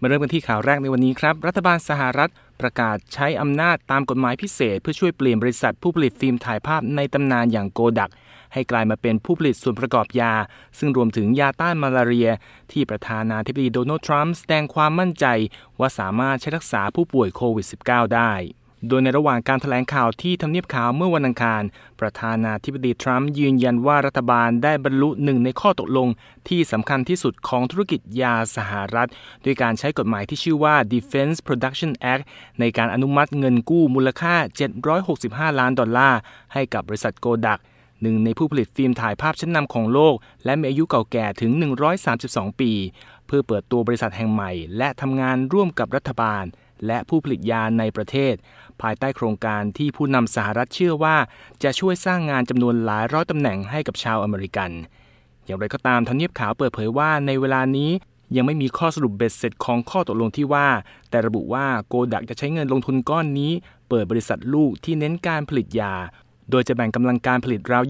[0.00, 8.10] มาเริ่มกันที่ข่าวแรกในวันนี้ครับ รัฐบาลสหรัฐประกาศใช้อำนาจตามกฎหมายพิเศษ เพื่อช่วยเปลี่ยนบริษัทผู้ผลิตฟิล์มถ่ายภาพในตำนานอย่างโกดัก
[8.52, 10.32] ให้กลายมาเป็นผู้ผลิตส่วนประกอบยา
[10.78, 12.30] ซึ่งรวมถึงยาต้านมาลาเรีย
[12.72, 15.26] ที่ประธานาธิบดีโดนัลด์ทรัมป์แสดงความมั่นใจ
[15.80, 18.32] ว่าสามารถใช้รักษาผู้ป่วยโควิด -19 ได้
[18.86, 21.62] โดยในระหว่างการถแถลงข่าวที่ทำเนียบขาวเมื่อวันอังคาร
[22.00, 26.08] ประธานาธิบดีทรัมป์ยืนยันว่ารัฐบาลได้บรรลุหนึ่งในข้อตกลง
[26.48, 29.08] ที่สำคัญที่สุดของธุรกิจยาสหรัฐ
[29.44, 32.24] ด้วยการใช้กฎหมายที่ชื่อว่า Defense Production Act
[32.60, 34.34] ในการอนุมัติเงินกู้มูลค่า
[34.98, 36.18] 765 ล้านดอลลาร์
[36.52, 37.60] ให้กับบริษัทโกดัก
[38.02, 40.14] หนึ่งในผู้ผลิตฟิล์มถ่ายภาพชั้นนำของโลก
[40.44, 41.50] และมีอายุเก่าแก่ถึง
[42.06, 42.72] 132 ปี
[43.26, 46.44] เพื่อเปิดตัวบริษัทแห่งใหม่ และทำงานร่วมกับรัฐบาล
[46.86, 48.34] และผู้ผลิตยาในประเทศ
[48.82, 51.16] ภายใต้โครงการที่ผู้นำสหรัฐเชื่อว่า
[51.62, 54.70] จะช่วยสร้างงานจำนวนหลายร้อยตำแหน่งให้กับชาวอเมริกัน
[55.44, 57.90] อย่างไรก็ตามทำเนียบขาวเปิดเผยว่าในเวลานี้
[58.36, 60.68] ยังไม่มีข้อสรุปเบ็ดเสร็จของข้อตกลงที่ว่า
[61.10, 63.52] แต่ระบุว่าโกดักจะใช้เงินลงทุนก้อนนี้
[63.88, 65.94] เปิดบริษัทลูกที่เน้นการผลิตยา
[66.50, 67.84] โดยจะแบ่งกำลังการผลิตราว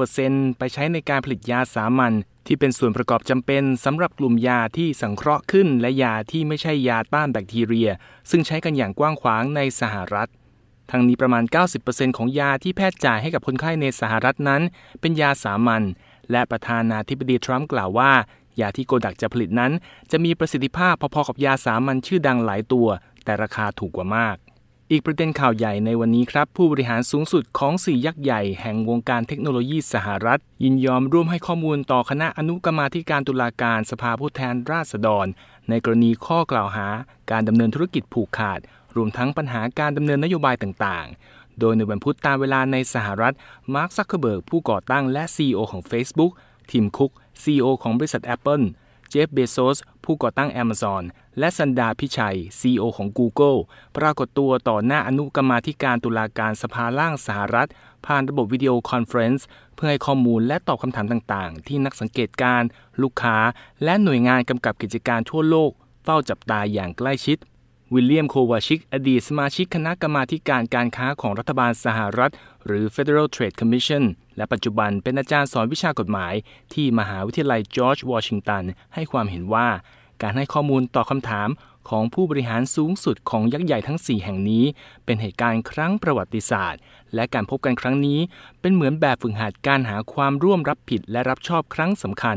[0.00, 2.12] 25%ไปใช้ในการผลิตยาสามัญ
[2.46, 7.90] ที่เป็นส่วนประกอบจำเป็นสำหรับกลุ่มยาที่สังเคราะห์ขึ้น และยาที่ไม่ใช่ยาต้านแบคทีเรีย
[8.30, 10.30] ซึ่งใช้กันอย่างกว้างขวางในสหรัฐ
[10.90, 11.44] ทั้งนี้ประมาณ
[11.80, 14.62] 90%ของยาที่แพทย์จ่ายให้กับคนไข้ในสหรัฐนั้น
[15.00, 15.82] เป็นยาสามัญ
[16.30, 18.12] และประธานาธิบดีทรัมป์กล่าวว่า
[18.60, 19.72] ยาที่โกดักจะผลิตนั้น
[20.10, 22.88] จะมีประสิทธิภาพพอๆกับยาสามัญชื่อดังหลายตัว
[23.24, 24.36] แต่ราคาถูกกว่ามาก
[24.92, 35.26] อีกประเด็นข่าวใหญ่ในวันนี้ครับ ผู้บริหารสูงสุดของสี่ยักษ์ใหญ่แห่งวงการเทคโนโลยีสหรัฐ ยินยอมร่วมให้ข้อมูลต่อคณะอนุกรรมาธิการตุลาการสภาผู้แทนราษฎร
[35.68, 36.88] ในกรณีข้อกล่าวหา
[37.30, 38.60] การดำเนินธุรกิจผูกขาด
[38.96, 43.34] รวมทั้งปัญหาการดำเนินนโยบายต่างๆ โดยในวันพุธตามเวลาในสหรัฐ
[43.74, 46.32] มาร์คซักเคเบิร์กผู้ก่อตั้งและ CEO ของ Facebook
[46.70, 48.64] ทิมคุก CEO ของบริษัท Apple
[49.10, 51.02] เจฟเบโซส ผู้ก่อตั้ง Amazon
[51.38, 53.58] และซันดาร์พิชัย CEO ของ Google
[53.96, 57.68] ปรากฏตัวต่อหน้าอนุกรรมาธิการตุลาการสภาล่างสหรัฐ
[58.06, 62.62] ผ่านระบบ video conference เพื่อให้ข้อมูลและตอบคำถามต่างๆ ที่นักสังเกตการณ์
[63.02, 63.36] ลูกค้า
[63.84, 65.70] และหน่วยงานกำกับกิจการทั่วโลก
[66.04, 67.38] เฝ้าจับตาอย่างใกล้ชิด
[67.94, 72.32] วิลเลียมโควาชิก อดีตสมาชิกคณะกรรมาการการค้าของรัฐบาลสหรัฐ
[72.66, 74.02] หรือ Federal Trade Commission
[74.36, 76.34] และปัจจุบันเป็นอาจารย์สอนวิชากฎหมาย
[76.74, 79.68] ที่มหาวิทยาลัยจอร์จวอชิงตันให้ความเห็นว่า
[80.22, 81.48] การให้ข้อมูลต่อคำถาม
[81.88, 84.64] ของผู้บริหารสูงสุดของยักษ์ใหญ่ทั้ง 4 แห่งนี้
[85.04, 86.80] เป็นเหตุการณ์ครั้งประวัติศาสตร์
[87.14, 88.20] และการพบกันครั้งนี้
[88.60, 92.36] เป็นเหมือนแบบฝึกหัดการหาความร่วมรับผิดและรับชอบครั้งสำคัญ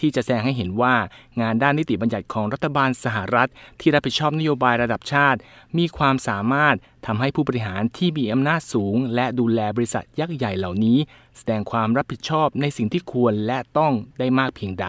[0.00, 0.94] ที่จะแสดงให้เห็นว่า
[1.40, 5.38] งานด้านนิติบัญญัติของรัฐบาลสหรัฐ ที่รับผิดชอบนโยบายระดับชาติ
[5.78, 6.76] มีความสามารถ
[7.06, 10.98] ทำให้ผู้บริหารที่มีอำนาจสูง และดูแลบริษัทยักษ์ใหญ่เหล่านี้
[11.36, 14.88] แสดงความรับผิดชอบในสิ่งที่ควรและต้องได้มากเพียงใด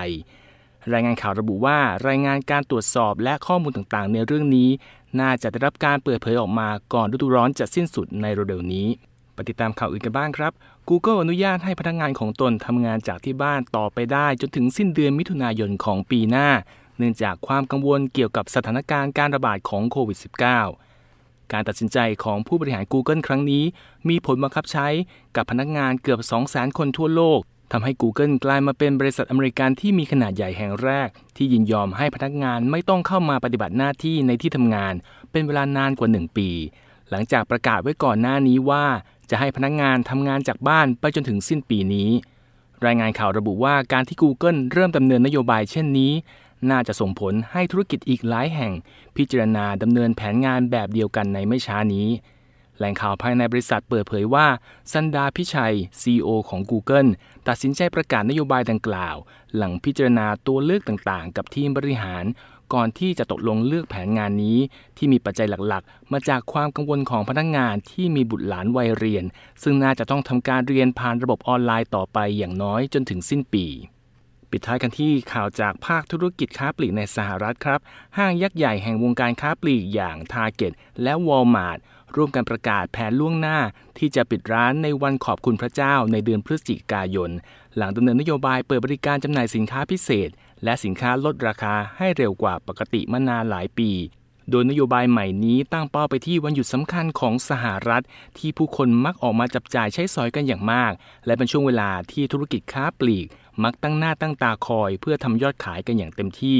[0.91, 4.69] รายงานข่าวระบุว่ารายงานการตรวจสอบและข้อมูลต่างๆ ในเรื่องนี้
[5.19, 8.88] น่าจะได้รับการเปิดเผยออกมาก่อนฤดูร้อนจะสิ้นสุดในเร็วๆนี้
[9.35, 10.51] ปฏิตามข่าวอื่นกันบ้างครับ
[10.89, 16.49] Google อนุญาตให้พนักงงานของตนทำงานจากที่บ้านต่อไปได้ จนถึงสิ้นเดือนมิถุนายนของปีหน้า
[16.97, 20.17] เนื่องจากความกังวลเกี่ยวกับสถานการณ์การระบาดของโควิด
[20.81, 23.63] -19 การตัดสินใจของผู้บริหาร Google ครั้งนี้
[24.09, 24.88] มีผลบังคับใช้
[25.35, 27.41] กับพนักงานเกือบ 200,000 คนทั่วโลก
[27.75, 34.94] ทำให้ Google กลายมาเป็นบริษัทอเมริกันที่มีขนาดใหญ่แห่งแรก ที่ยินยอมให้พนักงานไม่ต้องเข้ามาปฏิบัติหน้าที่ในที่ทำงาน
[35.31, 36.50] เป็นเวลานานกว่า 1 ปี
[37.09, 38.85] หลังจากประกาศไว้ก่อนหน้านี้ว่า
[39.29, 42.09] จะให้พนักงานทำงานจากบ้านไปจนถึงสิ้นปีนี้
[42.85, 46.11] รายงานข่าวระบุว่าการที่ Google เริ่มดำเนินนโยบายเช่นนี้
[46.69, 48.72] น่าจะส่งผลให้ธุรกิจอีกหลายแห่ง
[49.16, 52.07] พิจารณาดำเนินแผนงานแบบเดียวกันในไม่ช้านี้
[52.78, 54.47] แหล่งข่าวภายในบริษัทเปิดเผยว่า
[54.94, 57.09] สันดาพิชัย CEO ของ Google
[57.47, 59.16] ตัดสินใจประกาศนโยบายดังกล่าว
[59.56, 62.25] หลังพิจารณาตัวเลือกต่างๆ กับทีมบริหาร
[62.73, 64.57] ก่อนที่จะตกลงเลือกแผนงานนี้
[64.97, 69.25] ที่มีปัจจัยหลักๆ มาจากความกังวลของพนักงงานที่มีบุตรหลานวัยเรียน
[69.63, 73.66] ซึ่งน่าจะต้องทำการเรียนผ่านระบบออนไลน์ต่อไปอย่างน้อยจนถึงสิ้นปี
[74.53, 77.80] ปิดท้ายกันที่ข่าวจากภาคธุรกิจค้าปลีกในสหรัฐครับ
[78.18, 80.73] ห้างยักษ์ใหญ่แห่งวงการค้าปลีกอย่าง Target
[81.03, 81.79] และ Walmart
[82.16, 83.58] ร่วมกันประกาศแผนล่วงหน้า
[83.97, 87.32] ที่จะปิดร้านในวันขอบคุณพระเจ้าในเดือนพฤศจิกายน
[87.78, 90.29] หลังดำเนินนโยบายเปิดบริการจำหน่ายสินค้าพิเศษ
[90.64, 93.91] และสินค้าลดราคาให้เร็วกว่าปกติมานานหลายปี
[94.49, 98.03] โดยนโยบายใหม่นี้ตั้งเป้าไปที่วันหยุดสำคัญของสหรัฐ
[98.37, 100.91] ที่ผู้คนมักออกมาจับจ่ายใช้สอยกันอย่างมาก
[101.25, 103.28] และเป็นช่วงเวลาที่ธุรกิจค้าปลีก
[103.63, 106.59] มักตั้งหน้าตั้งตาคอย เพื่อทำยอดขายกันอย่างเต็มที่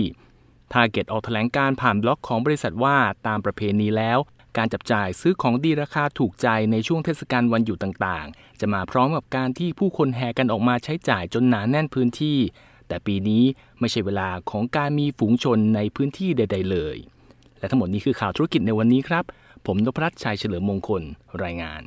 [0.72, 2.98] ทาร์เก็ตออกแถลงการณ์ผ่านบล็อกของบริษัทว่า
[3.28, 4.20] ตามประเพณีแล้ว
[4.58, 12.38] การจับจ่ายซื้อของดีราคาถูกใจในช่วงเทศกาลวันหยุดต่างๆ จะมาพร้อมกับการที่ผู้คนแห่กันออกมาใช้จ่ายจนหนาแน่นพื้นที่
[12.88, 13.44] แต่ปีนี้
[13.80, 16.98] ไม่ใช่เวลาของการมีฝูงชนในพื้นที่ใด ๆ เลย
[17.64, 19.24] และทั้งหมดนี้คือข่าวธุรกิจในวันนี้ครับ
[19.66, 21.02] ผมนพรัตชัยเฉลิมมงคล
[21.44, 21.82] รายงาน